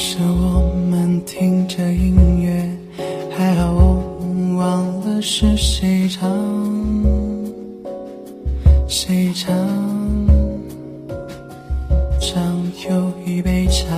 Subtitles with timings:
[0.00, 2.70] 是我们听着音乐，
[3.36, 6.30] 还好我忘了是谁唱，
[8.86, 9.52] 谁唱。
[12.20, 13.88] 剩有一杯茶，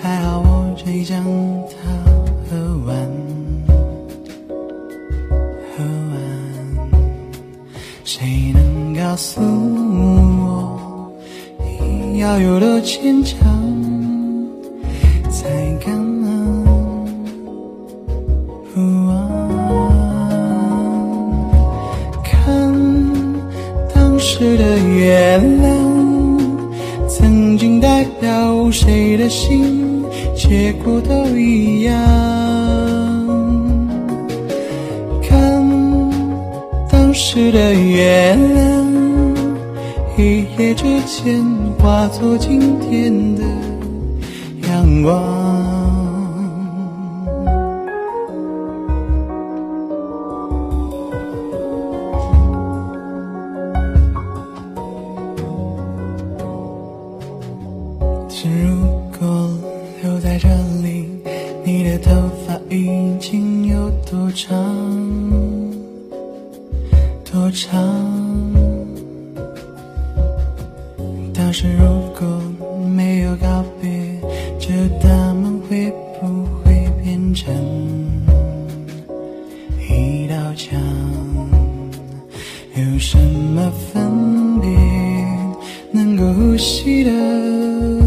[0.00, 1.22] 还好我即将
[1.70, 1.76] 它
[2.50, 2.96] 喝完，
[5.70, 6.18] 喝完。
[8.02, 11.12] 谁能告诉我，
[11.60, 13.83] 你要有多坚强？
[24.36, 25.72] 时的月亮，
[27.08, 30.02] 曾经代表谁的心，
[30.34, 31.94] 结果都一样。
[35.22, 35.64] 看
[36.90, 38.84] 当时的月亮，
[40.18, 41.40] 一夜之间
[41.78, 43.42] 化作今天的
[44.66, 45.43] 阳光。
[58.44, 59.50] 如果
[60.02, 60.48] 留在这
[60.82, 61.08] 里，
[61.64, 62.10] 你的头
[62.46, 64.54] 发已经有多长？
[67.24, 67.80] 多长？
[71.32, 71.84] 但是如
[72.18, 72.42] 果
[72.94, 73.90] 没有告别，
[74.58, 74.68] 这
[75.00, 77.50] 大门会不会变成
[79.88, 80.78] 一道墙？
[82.74, 84.68] 有什么分别
[85.90, 88.03] 能够呼吸的？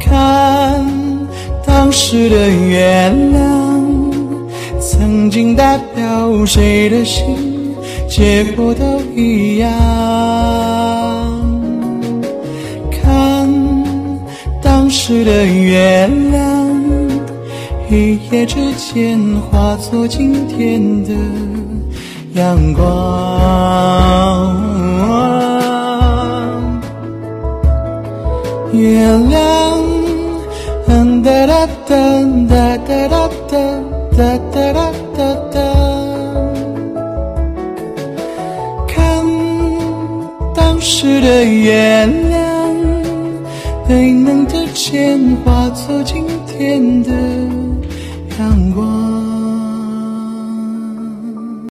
[0.00, 0.84] 看
[1.66, 4.10] 当时的月亮，
[4.80, 7.76] 曾经代表谁的心，
[8.08, 9.70] 结果都一样。
[12.90, 13.46] 看
[14.62, 16.66] 当时的月亮，
[17.90, 19.18] 一夜之间
[19.50, 21.12] 化作今天的
[22.34, 24.77] 阳光。
[40.90, 42.74] 时的月亮，
[43.86, 47.12] 没能的钱化作今天的
[48.38, 49.27] 阳光。